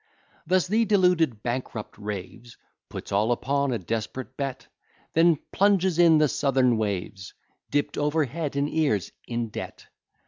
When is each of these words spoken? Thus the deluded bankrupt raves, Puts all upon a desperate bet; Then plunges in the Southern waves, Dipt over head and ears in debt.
Thus 0.47 0.65
the 0.67 0.83
deluded 0.83 1.43
bankrupt 1.43 1.95
raves, 1.95 2.57
Puts 2.89 3.11
all 3.11 3.31
upon 3.31 3.71
a 3.71 3.77
desperate 3.77 4.35
bet; 4.35 4.65
Then 5.13 5.37
plunges 5.51 5.99
in 5.99 6.17
the 6.17 6.27
Southern 6.27 6.77
waves, 6.79 7.35
Dipt 7.69 7.99
over 7.99 8.25
head 8.25 8.55
and 8.55 8.67
ears 8.67 9.11
in 9.27 9.49
debt. 9.49 9.85